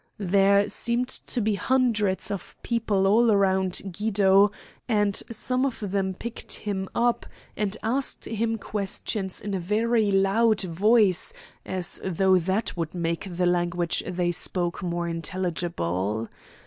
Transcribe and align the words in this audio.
There 0.17 0.67
seemed 0.67 1.09
to 1.09 1.41
be 1.41 1.53
hundreds 1.53 2.31
of 2.31 2.55
people 2.63 3.05
all 3.05 3.29
around 3.29 3.95
Guido, 3.95 4.51
and 4.89 5.15
some 5.29 5.63
of 5.63 5.91
them 5.91 6.15
picked 6.15 6.53
him 6.53 6.89
up 6.95 7.27
and 7.55 7.77
asked 7.83 8.25
him 8.25 8.57
questions 8.57 9.39
in 9.41 9.53
a 9.53 9.59
very 9.59 10.09
loud 10.11 10.61
voice, 10.61 11.33
as 11.67 12.01
though 12.03 12.39
that 12.39 12.75
would 12.75 12.95
make 12.95 13.27
the 13.37 13.45
language 13.45 14.03
they 14.07 14.31
spoke 14.31 14.81
more 14.81 15.07
intelligible. 15.07 16.29